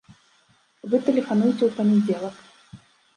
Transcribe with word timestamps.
Вы 0.93 1.01
тэлефануйце 1.09 1.63
ў 1.65 1.71
панядзелак. 1.77 2.35